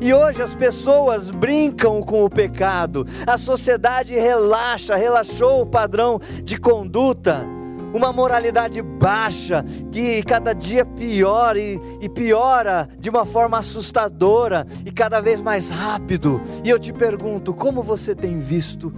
[0.00, 6.56] E hoje as pessoas brincam com o pecado, a sociedade relaxa, relaxou o padrão de
[6.56, 7.46] conduta,
[7.92, 14.90] uma moralidade baixa que cada dia piora e, e, piora de uma forma assustadora e
[14.90, 16.40] cada vez mais rápido.
[16.64, 18.90] E eu te pergunto, como você tem visto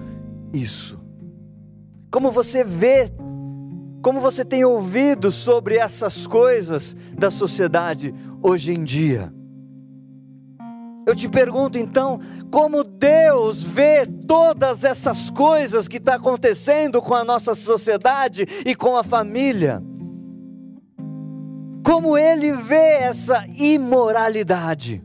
[0.52, 1.02] isso?
[2.12, 3.10] Como você vê,
[4.04, 9.32] como você tem ouvido sobre essas coisas da sociedade hoje em dia?
[11.06, 17.14] Eu te pergunto então, como Deus vê todas essas coisas que estão tá acontecendo com
[17.14, 19.82] a nossa sociedade e com a família?
[21.82, 25.02] Como Ele vê essa imoralidade?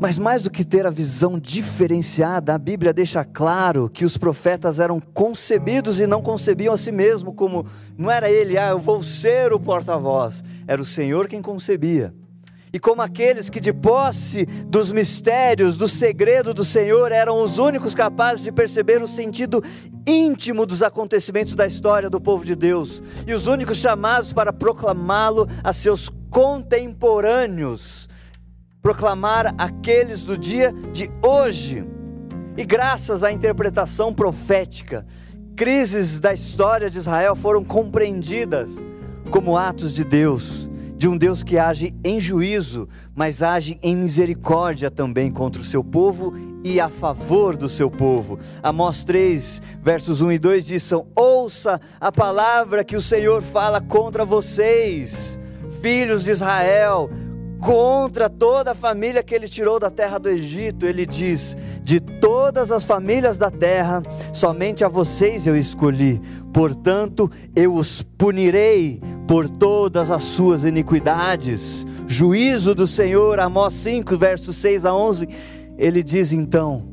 [0.00, 4.80] Mas mais do que ter a visão diferenciada, a Bíblia deixa claro que os profetas
[4.80, 7.66] eram concebidos e não concebiam a si mesmo como
[7.98, 12.14] não era ele, ah, eu vou ser o porta-voz, era o Senhor quem concebia.
[12.72, 17.94] E como aqueles que de posse dos mistérios, do segredo do Senhor, eram os únicos
[17.94, 19.62] capazes de perceber o sentido
[20.06, 25.46] íntimo dos acontecimentos da história do povo de Deus, e os únicos chamados para proclamá-lo
[25.62, 28.08] a seus contemporâneos
[28.82, 31.84] proclamar aqueles do dia de hoje.
[32.56, 35.06] E graças à interpretação profética,
[35.56, 38.76] crises da história de Israel foram compreendidas
[39.30, 44.90] como atos de Deus, de um Deus que age em juízo, mas age em misericórdia
[44.90, 48.38] também contra o seu povo e a favor do seu povo.
[48.62, 54.24] Amós 3, versos 1 e 2 diz: Ouça a palavra que o Senhor fala contra
[54.24, 55.38] vocês,
[55.80, 57.08] filhos de Israel
[57.60, 60.86] contra toda a família que ele tirou da terra do Egito.
[60.86, 66.20] Ele diz: De todas as famílias da terra, somente a vocês eu escolhi.
[66.52, 71.86] Portanto, eu os punirei por todas as suas iniquidades.
[72.08, 75.28] Juízo do Senhor, Amós 5, versos 6 a 11.
[75.78, 76.88] Ele diz então: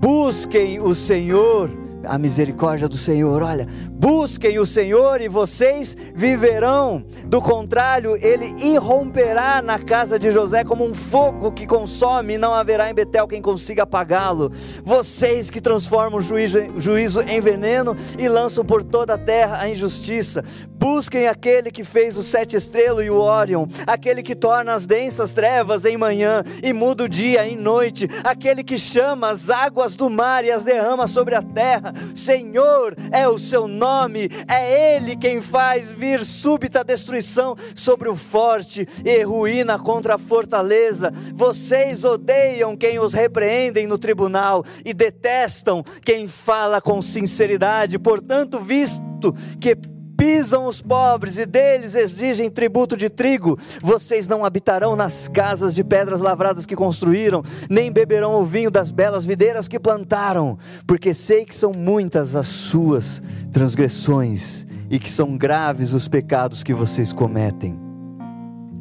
[0.00, 3.42] Busquem o Senhor a misericórdia do Senhor.
[3.42, 7.04] Olha, busquem o Senhor e vocês viverão.
[7.26, 12.54] Do contrário, ele irromperá na casa de José como um fogo que consome, e não
[12.54, 14.50] haverá em Betel quem consiga apagá-lo.
[14.82, 19.68] Vocês que transformam o juízo, juízo em veneno e lançam por toda a terra a
[19.68, 20.42] injustiça.
[20.78, 25.32] Busquem aquele que fez o sete estrelas e o Órion, aquele que torna as densas
[25.32, 30.08] trevas em manhã e muda o dia em noite, aquele que chama as águas do
[30.10, 31.92] mar e as derrama sobre a terra.
[32.14, 38.86] Senhor é o seu nome, é Ele quem faz vir súbita destruição sobre o forte
[39.04, 41.12] e ruína contra a fortaleza.
[41.34, 47.98] Vocês odeiam quem os repreendem no tribunal e detestam quem fala com sinceridade.
[47.98, 49.76] Portanto, visto que
[50.16, 53.58] pisam os pobres e deles exigem tributo de trigo.
[53.82, 58.90] Vocês não habitarão nas casas de pedras lavradas que construíram, nem beberão o vinho das
[58.90, 65.36] belas videiras que plantaram, porque sei que são muitas as suas transgressões e que são
[65.36, 67.78] graves os pecados que vocês cometem.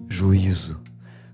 [0.07, 0.84] Juízo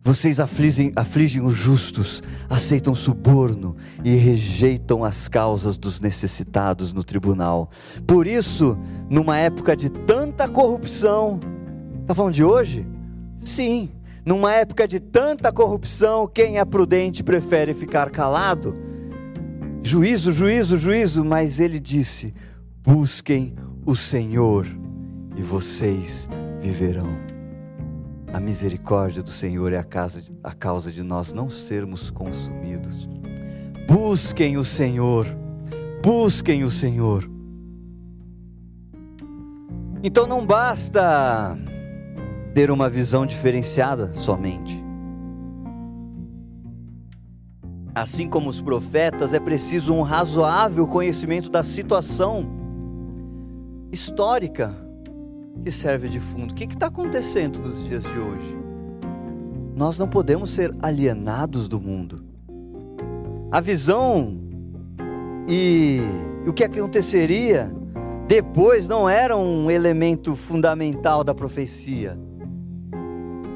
[0.03, 7.69] vocês afligem, afligem os justos, aceitam suborno e rejeitam as causas dos necessitados no tribunal.
[8.07, 8.77] Por isso,
[9.09, 11.39] numa época de tanta corrupção,
[12.01, 12.85] está falando de hoje?
[13.39, 13.89] Sim,
[14.25, 18.75] numa época de tanta corrupção, quem é prudente prefere ficar calado.
[19.83, 22.33] Juízo, juízo, juízo, mas ele disse:
[22.83, 23.53] busquem
[23.85, 24.65] o Senhor
[25.35, 26.27] e vocês
[26.59, 27.30] viverão.
[28.33, 33.09] A misericórdia do Senhor é a, casa, a causa de nós não sermos consumidos.
[33.87, 35.25] Busquem o Senhor,
[36.01, 37.29] busquem o Senhor.
[40.01, 41.57] Então não basta
[42.53, 44.81] ter uma visão diferenciada somente.
[47.93, 52.49] Assim como os profetas, é preciso um razoável conhecimento da situação
[53.91, 54.73] histórica
[55.61, 56.51] que serve de fundo.
[56.51, 58.57] O que está acontecendo nos dias de hoje?
[59.75, 62.25] Nós não podemos ser alienados do mundo.
[63.51, 64.37] A visão
[65.47, 65.99] e
[66.47, 67.73] o que aconteceria
[68.27, 72.17] depois não era um elemento fundamental da profecia.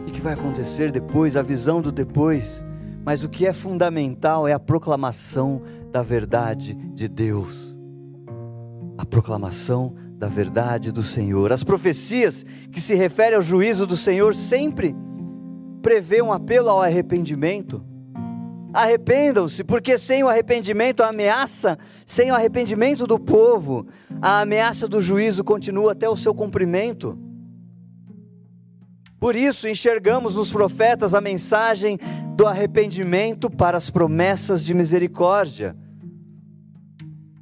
[0.08, 2.64] O que vai acontecer depois, a visão do depois.
[3.06, 7.76] Mas o que é fundamental é a proclamação da verdade de Deus.
[8.98, 11.52] A proclamação da verdade do Senhor.
[11.52, 14.96] As profecias que se referem ao juízo do Senhor sempre
[15.82, 17.86] prevê um apelo ao arrependimento.
[18.74, 23.86] Arrependam-se, porque sem o arrependimento, a ameaça, sem o arrependimento do povo,
[24.22, 27.18] a ameaça do juízo continua até o seu cumprimento.
[29.20, 31.98] Por isso, enxergamos nos profetas a mensagem
[32.36, 35.76] do arrependimento para as promessas de misericórdia.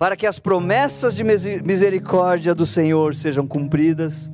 [0.04, 4.30] Para que as promessas de misericórdia do Senhor sejam cumpridas,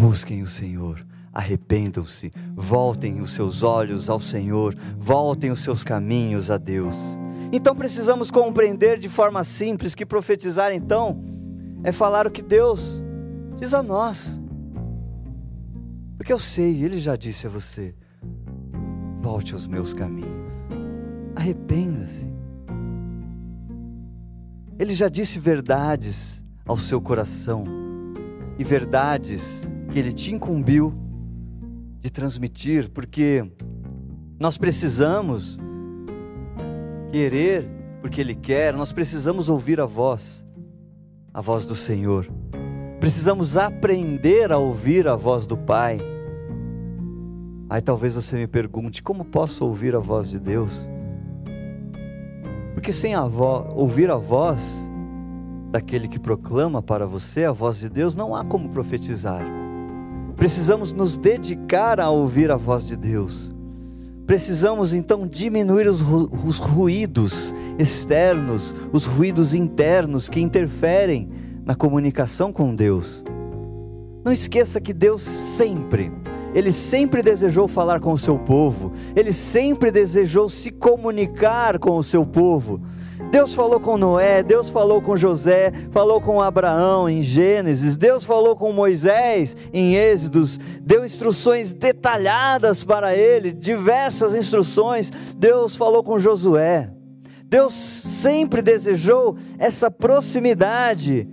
[0.00, 6.56] busquem o Senhor, arrependam-se, voltem os seus olhos ao Senhor, voltem os seus caminhos a
[6.56, 6.94] Deus.
[7.50, 11.20] Então precisamos compreender de forma simples que profetizar então
[11.82, 13.02] é falar o que Deus
[13.56, 14.40] diz a nós.
[16.16, 17.92] Porque eu sei, Ele já disse a você:
[19.20, 20.52] volte aos meus caminhos,
[21.34, 22.37] arrependa-se.
[24.78, 27.64] Ele já disse verdades ao seu coração
[28.56, 30.94] e verdades que Ele te incumbiu
[32.00, 33.44] de transmitir, porque
[34.38, 35.58] nós precisamos
[37.10, 37.68] querer,
[38.00, 40.44] porque Ele quer, nós precisamos ouvir a voz,
[41.34, 42.28] a voz do Senhor.
[43.00, 45.98] Precisamos aprender a ouvir a voz do Pai.
[47.68, 50.88] Aí talvez você me pergunte: como posso ouvir a voz de Deus?
[52.78, 54.88] Porque sem a ouvir a voz
[55.68, 59.44] daquele que proclama para você a voz de Deus, não há como profetizar.
[60.36, 63.52] Precisamos nos dedicar a ouvir a voz de Deus.
[64.24, 71.28] Precisamos então diminuir os, ru os ruídos externos, os ruídos internos que interferem
[71.64, 73.24] na comunicação com Deus.
[74.24, 76.12] Não esqueça que Deus sempre,
[76.54, 82.02] Ele sempre desejou falar com o seu povo, Ele sempre desejou se comunicar com o
[82.02, 82.80] seu povo.
[83.30, 88.56] Deus falou com Noé, Deus falou com José, falou com Abraão em Gênesis, Deus falou
[88.56, 95.34] com Moisés em Êxodos, deu instruções detalhadas para ele, diversas instruções.
[95.36, 96.90] Deus falou com Josué.
[97.44, 101.28] Deus sempre desejou essa proximidade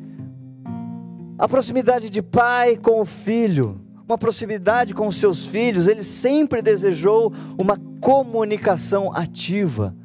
[1.37, 6.61] a proximidade de pai com o filho, uma proximidade com os seus filhos, ele sempre
[6.61, 9.95] desejou uma comunicação ativa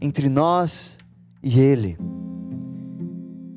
[0.00, 0.98] entre nós
[1.42, 1.98] e ele.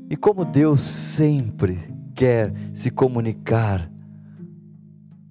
[0.09, 1.79] E como Deus sempre
[2.15, 3.89] quer se comunicar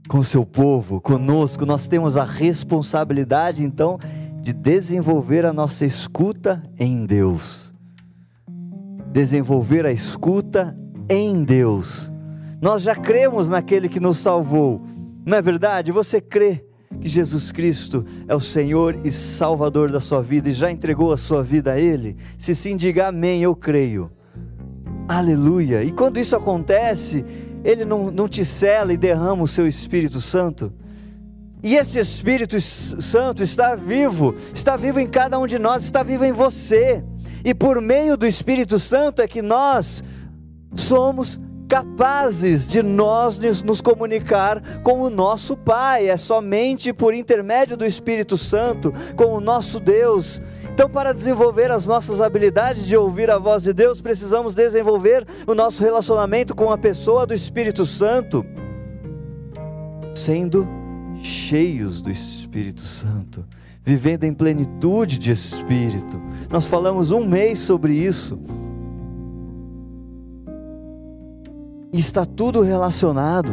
[0.09, 3.99] com o seu povo, conosco, nós temos a responsabilidade então
[4.43, 7.73] de desenvolver a nossa escuta em Deus.
[9.13, 10.75] Desenvolver a escuta
[11.09, 12.11] em Deus.
[12.61, 14.83] Nós já cremos naquele que nos salvou.
[15.25, 15.91] Não é verdade?
[15.93, 16.65] Você crê
[17.01, 21.17] que Jesus Cristo é o Senhor e Salvador da sua vida e já entregou a
[21.17, 22.17] sua vida a Ele?
[22.37, 24.11] Se sim, diga amém, eu creio.
[25.09, 25.83] Aleluia.
[25.83, 27.25] E quando isso acontece,
[27.65, 30.71] Ele não, não te cela e derrama o seu Espírito Santo.
[31.63, 36.25] E esse Espírito Santo está vivo, está vivo em cada um de nós, está vivo
[36.25, 37.03] em você.
[37.43, 40.05] E por meio do Espírito Santo é que nós
[40.75, 47.87] somos capazes de nós nos comunicar com o nosso Pai, é somente por intermédio do
[47.87, 50.43] Espírito Santo, com o nosso Deus.
[50.75, 55.55] Então, para desenvolver as nossas habilidades de ouvir a voz de Deus, precisamos desenvolver o
[55.55, 58.45] nosso relacionamento com a pessoa do Espírito Santo,
[60.13, 60.67] sendo
[61.23, 63.47] cheios do Espírito Santo,
[63.81, 66.21] vivendo em plenitude de Espírito.
[66.51, 68.41] Nós falamos um mês sobre isso.
[71.99, 73.51] Está tudo relacionado.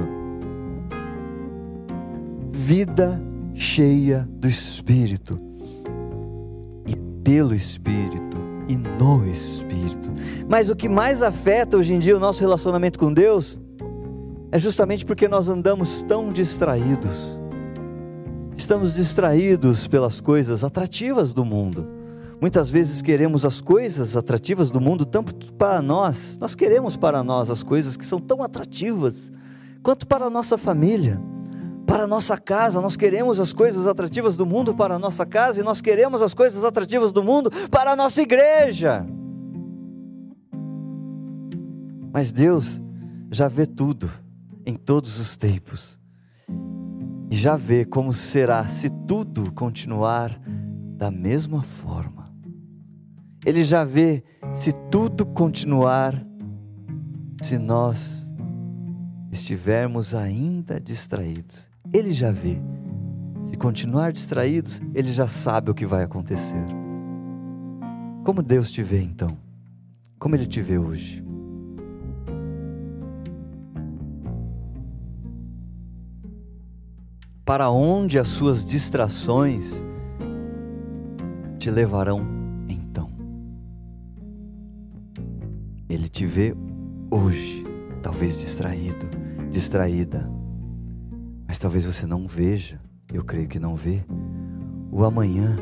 [2.54, 3.21] Vida
[3.54, 5.39] cheia do Espírito,
[6.86, 8.38] e pelo Espírito,
[8.69, 10.12] e no Espírito.
[10.47, 13.58] Mas o que mais afeta hoje em dia o nosso relacionamento com Deus
[14.52, 17.39] é justamente porque nós andamos tão distraídos.
[18.56, 21.96] Estamos distraídos pelas coisas atrativas do mundo
[22.39, 27.50] Muitas vezes queremos as coisas atrativas do mundo tanto para nós, nós queremos para nós
[27.50, 29.32] as coisas que são tão atrativas,
[29.82, 31.19] quanto para a nossa família,
[31.88, 32.80] para a nossa casa.
[32.80, 36.36] Nós queremos as coisas atrativas do mundo para a nossa casa e nós queremos as
[36.36, 39.06] coisas atrativas do mundo para a nossa igreja.
[42.13, 42.82] Mas Deus
[43.32, 44.10] já vê tudo
[44.65, 46.00] em todos os tempos.
[47.32, 50.39] E já vê como será se tudo continuar
[50.97, 52.16] da mesma forma.
[53.45, 54.23] Ele já vê
[54.53, 56.25] se tudo continuar,
[57.41, 58.31] se nós
[59.31, 61.69] estivermos ainda distraídos.
[61.93, 62.59] Ele já vê.
[63.45, 66.65] Se continuar distraídos, ele já sabe o que vai acontecer.
[68.25, 69.38] Como Deus te vê então?
[70.19, 71.23] Como ele te vê hoje?
[77.45, 79.85] Para onde as suas distrações
[81.57, 82.36] te levarão
[85.89, 86.53] Ele te vê
[87.09, 87.63] hoje,
[88.01, 89.07] talvez distraído,
[89.49, 90.29] distraída.
[91.47, 92.79] Mas talvez você não veja,
[93.13, 94.03] eu creio que não vê,
[94.91, 95.57] o amanhã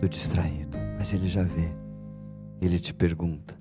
[0.00, 1.68] do distraído, mas ele já vê.
[2.60, 3.54] Ele te pergunta: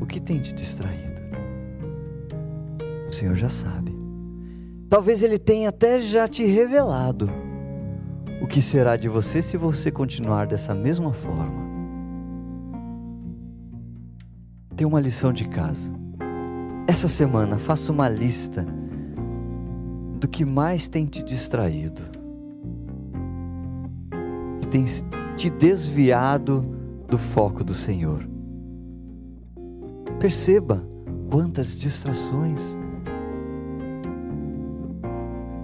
[0.00, 1.20] O que tem te distraído?
[3.08, 3.92] O Senhor já sabe.
[4.88, 7.28] Talvez ele tenha até já te revelado
[8.40, 11.67] o que será de você se você continuar dessa mesma forma.
[14.78, 15.90] Tem uma lição de casa.
[16.86, 18.64] Essa semana faça uma lista
[20.20, 22.00] do que mais tem te distraído,
[24.60, 24.84] que tem
[25.34, 26.64] te desviado
[27.08, 28.24] do foco do Senhor.
[30.20, 30.86] Perceba
[31.28, 32.62] quantas distrações.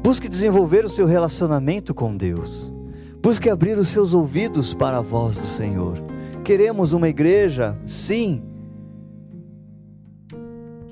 [0.03, 2.75] Busque desenvolver o seu relacionamento com Deus.
[3.23, 6.03] Busque abrir os seus ouvidos para a voz do Senhor.
[6.43, 8.43] Queremos uma igreja, sim,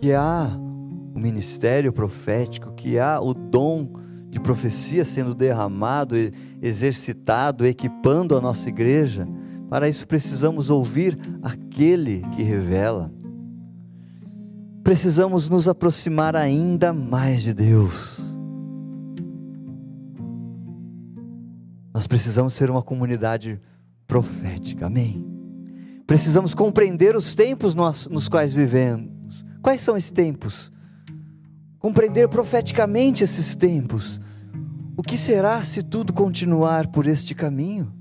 [0.02, 0.50] que há
[1.14, 3.88] o ministério profético, que há o dom
[4.28, 6.16] de profecia sendo derramado,
[6.60, 9.24] exercitado, equipando a nossa igreja.
[9.70, 13.12] Para isso precisamos ouvir aquele que revela.
[14.82, 18.20] Precisamos nos aproximar ainda mais de Deus.
[21.94, 23.60] Nós precisamos ser uma comunidade
[24.08, 25.24] profética, amém?
[26.08, 29.11] Precisamos compreender os tempos nos, quais vivemos
[29.62, 30.72] Quais são esses tempos?
[31.78, 34.20] Compreender profeticamente esses tempos.
[34.96, 37.92] O que será se tudo continuar por este caminho?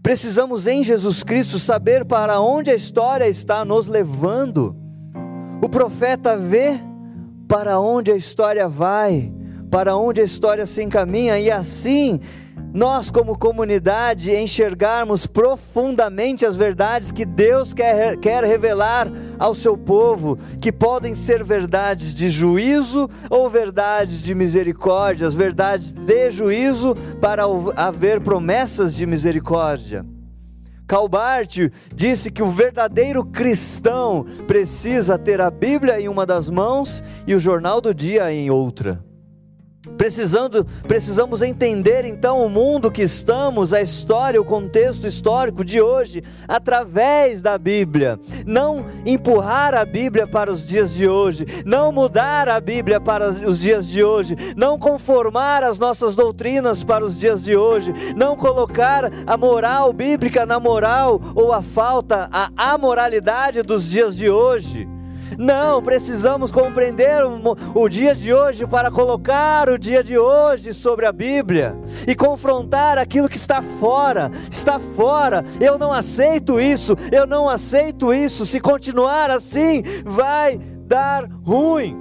[0.00, 4.76] Precisamos em Jesus Cristo saber para onde a história está nos levando.
[5.60, 6.80] O profeta vê
[7.48, 9.32] para onde a história vai,
[9.70, 12.20] para onde a história se encaminha, e assim
[12.72, 20.36] nós, como comunidade, enxergarmos profundamente as verdades que Deus quer, quer revelar ao seu povo,
[20.60, 27.44] que podem ser verdades de juízo ou verdades de misericórdia, as verdades de juízo para
[27.76, 30.04] haver promessas de misericórdia.
[30.86, 37.34] Calbart disse que o verdadeiro cristão precisa ter a Bíblia em uma das mãos e
[37.34, 39.07] o jornal do dia em outra.
[39.96, 46.22] Precisando, precisamos entender então o mundo que estamos, a história, o contexto histórico de hoje,
[46.48, 48.18] através da Bíblia.
[48.44, 53.60] Não empurrar a Bíblia para os dias de hoje, não mudar a Bíblia para os
[53.60, 59.08] dias de hoje, não conformar as nossas doutrinas para os dias de hoje, não colocar
[59.26, 64.97] a moral bíblica na moral ou a falta, a amoralidade dos dias de hoje
[65.38, 71.06] não, precisamos compreender o, o dia de hoje para colocar o dia de hoje sobre
[71.06, 71.78] a Bíblia
[72.08, 74.32] e confrontar aquilo que está fora.
[74.50, 78.44] Está fora, eu não aceito isso, eu não aceito isso.
[78.44, 81.96] Se continuar assim, vai dar ruim.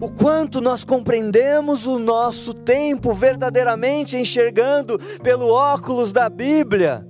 [0.00, 7.06] O quanto nós compreendemos o nosso tempo verdadeiramente enxergando pelo óculos da Bíblia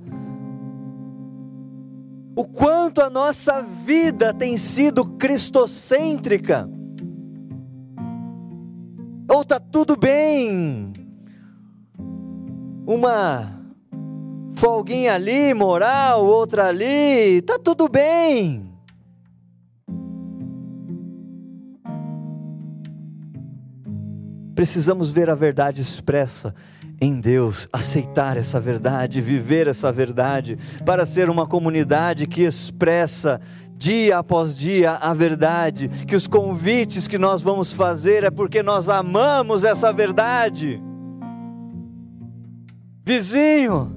[2.37, 6.69] o quanto a nossa vida tem sido cristocêntrica.
[9.27, 10.93] Ou está tudo bem,
[12.87, 13.59] uma
[14.53, 18.71] folguinha ali, moral, outra ali, está tudo bem.
[24.55, 26.55] Precisamos ver a verdade expressa
[27.01, 33.41] em Deus, aceitar essa verdade, viver essa verdade, para ser uma comunidade que expressa
[33.77, 38.89] dia após dia a verdade, que os convites que nós vamos fazer é porque nós
[38.89, 40.83] amamos essa verdade.
[43.05, 43.95] Vizinho,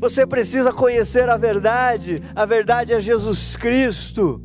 [0.00, 4.42] você precisa conhecer a verdade, a verdade é Jesus Cristo.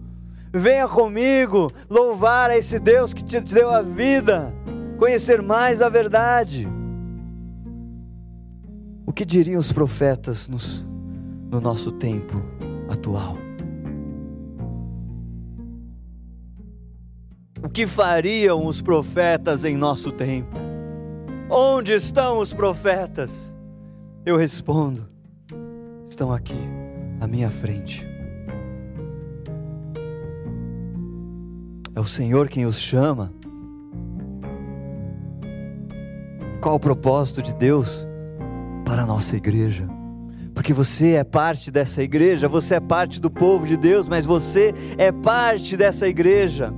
[0.53, 4.53] Venha comigo louvar a esse Deus que te deu a vida,
[4.99, 6.67] conhecer mais da verdade.
[9.13, 10.87] O que diriam os profetas nos,
[11.51, 12.41] no nosso tempo
[12.89, 13.37] atual?
[17.63, 20.57] O que fariam os profetas em nosso tempo?
[21.47, 23.53] Onde estão os profetas?
[24.25, 25.07] Eu respondo:
[26.07, 26.57] estão aqui,
[27.21, 28.07] à minha frente.
[31.95, 33.31] É o Senhor quem os chama.
[36.59, 38.07] Qual o propósito de Deus?
[38.83, 39.87] Para a nossa igreja.
[40.53, 44.73] Porque você é parte dessa igreja, você é parte do povo de Deus, mas você
[44.97, 46.73] é parte dessa igreja.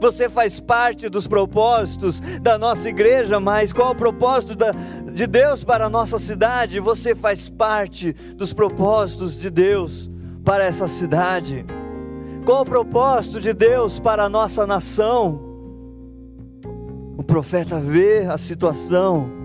[0.00, 4.72] Você faz parte dos propósitos da nossa igreja, mas qual o propósito da,
[5.12, 6.80] de Deus para a nossa cidade?
[6.80, 10.10] Você faz parte dos propósitos de Deus
[10.42, 11.66] para essa cidade.
[12.46, 15.38] Qual o propósito de Deus para a nossa nação?
[17.18, 19.39] O profeta vê a situação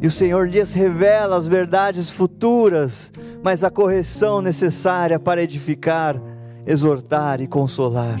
[0.00, 6.20] e o Senhor lhes revela as verdades futuras, mas a correção necessária para edificar,
[6.66, 8.20] exortar e consolar.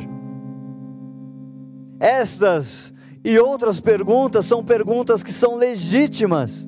[2.00, 2.92] Estas
[3.24, 6.66] e outras perguntas são perguntas que são legítimas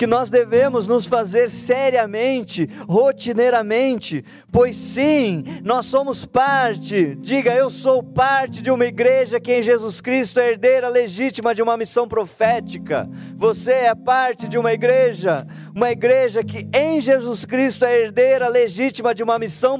[0.00, 8.02] que nós devemos nos fazer seriamente, rotineiramente, pois sim, nós somos parte, diga eu sou
[8.02, 13.06] parte de uma igreja que em Jesus Cristo é herdeira legítima de uma missão profética.
[13.36, 15.46] Você é parte de uma igreja,
[15.76, 19.78] uma igreja que em Jesus Cristo é herdeira legítima de uma missão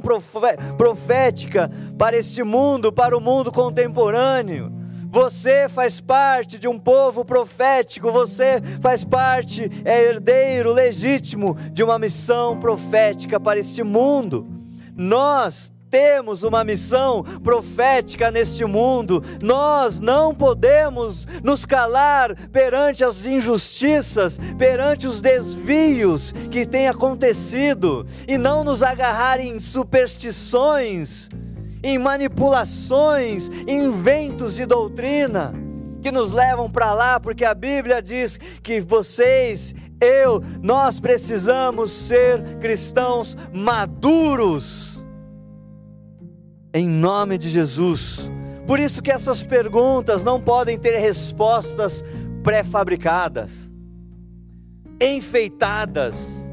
[0.77, 1.67] profética
[1.97, 4.80] para este mundo, para o mundo contemporâneo.
[5.11, 11.99] Você faz parte de um povo profético, você faz parte, é herdeiro legítimo de uma
[11.99, 14.47] missão profética para este mundo.
[14.95, 19.21] Nós temos uma missão profética neste mundo.
[19.41, 28.37] Nós não podemos nos calar perante as injustiças, perante os desvios que têm acontecido e
[28.37, 31.27] não nos agarrar em superstições
[31.83, 35.53] em manipulações, em ventos de doutrina
[36.01, 42.57] que nos levam para lá, porque a Bíblia diz que vocês, eu, nós precisamos ser
[42.57, 45.05] cristãos maduros.
[46.73, 48.31] Em nome de Jesus.
[48.65, 52.03] Por isso que essas perguntas não podem ter respostas
[52.41, 53.69] pré-fabricadas,
[54.99, 56.49] enfeitadas,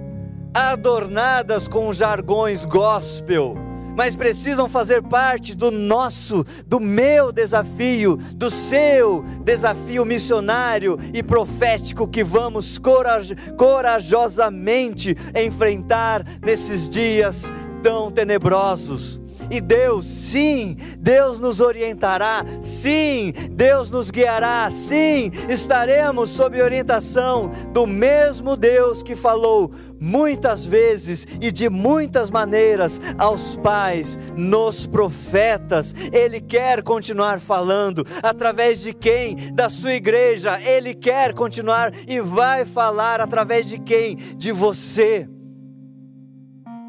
[0.52, 3.67] adornadas com jargões gospel
[3.98, 12.06] mas precisam fazer parte do nosso, do meu desafio, do seu desafio missionário e profético
[12.06, 17.50] que vamos coraj corajosamente enfrentar nesses dias
[17.82, 19.20] tão tenebrosos.
[19.50, 27.86] E Deus, sim, Deus nos orientará, sim, Deus nos guiará, sim, estaremos sob orientação do
[27.86, 35.94] mesmo Deus que falou muitas vezes e de muitas maneiras aos pais, nos profetas.
[36.12, 39.52] Ele quer continuar falando através de quem?
[39.52, 40.60] Da sua igreja.
[40.60, 44.16] Ele quer continuar e vai falar através de quem?
[44.36, 45.28] De você.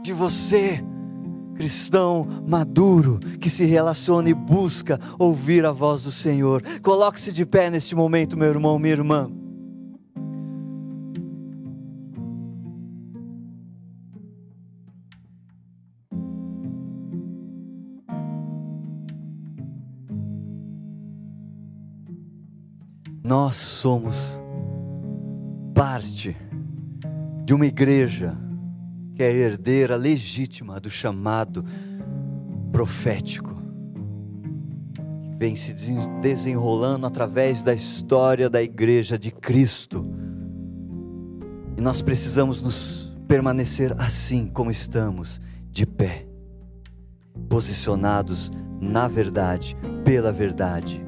[0.04, 0.84] De você
[1.60, 6.64] cristão maduro que se relaciona e busca ouvir a voz do Senhor.
[6.82, 9.30] Coloque-se de pé neste momento, meu irmão, minha irmã.
[23.22, 24.40] Nós somos
[25.76, 26.38] parte
[27.44, 28.49] de uma igreja
[29.20, 31.66] que é herdeira legítima do chamado
[32.72, 33.54] profético,
[34.94, 35.74] que vem se
[36.22, 40.10] desenrolando através da história da igreja de Cristo.
[41.76, 46.26] E nós precisamos nos permanecer assim como estamos, de pé,
[47.50, 48.50] posicionados
[48.80, 51.06] na verdade, pela verdade.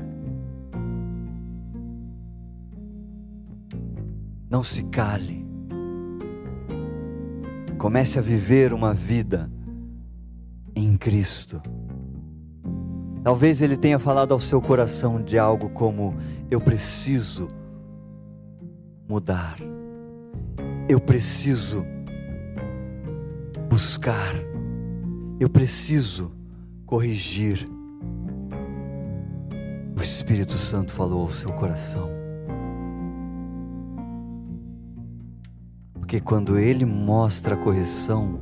[4.50, 5.41] Não se cale
[7.82, 9.52] Comece a viver uma vida
[10.76, 11.60] em Cristo.
[13.24, 16.16] Talvez Ele tenha falado ao seu coração de algo como:
[16.52, 17.48] Eu preciso
[19.10, 19.58] mudar,
[20.88, 21.84] eu preciso
[23.68, 24.36] buscar,
[25.40, 26.32] eu preciso
[26.86, 27.68] corrigir.
[29.98, 32.21] O Espírito Santo falou ao seu coração.
[36.12, 38.38] Porque quando Ele mostra a correção,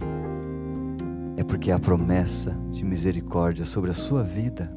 [1.38, 4.76] é porque há promessa de misericórdia sobre a sua vida.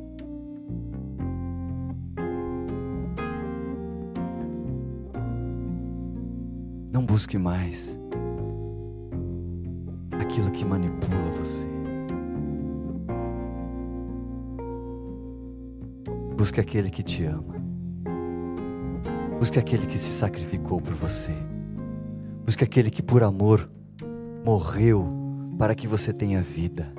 [6.92, 7.98] Não busque mais
[10.20, 11.66] aquilo que manipula você.
[16.36, 17.54] Busque aquele que te ama.
[19.38, 21.51] Busque aquele que se sacrificou por você.
[22.44, 23.70] Busque aquele que por amor
[24.44, 25.06] morreu
[25.58, 26.92] para que você tenha vida.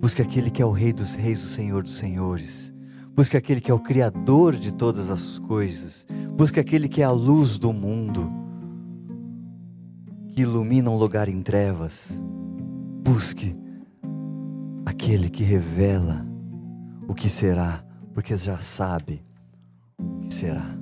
[0.00, 2.72] Busque aquele que é o Rei dos Reis, o Senhor dos Senhores.
[3.14, 6.06] Busque aquele que é o Criador de todas as coisas.
[6.36, 8.28] Busque aquele que é a luz do mundo,
[10.28, 12.22] que ilumina um lugar em trevas.
[13.02, 13.56] Busque
[14.84, 16.26] aquele que revela
[17.08, 19.24] o que será, porque já sabe
[19.98, 20.75] o que será.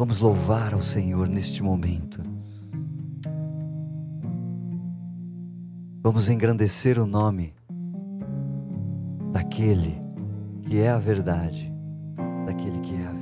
[0.00, 2.22] Vamos louvar ao Senhor neste momento.
[6.02, 7.52] Vamos engrandecer o nome
[9.30, 10.00] daquele
[10.62, 11.70] que é a verdade,
[12.46, 13.19] daquele que é a verdade.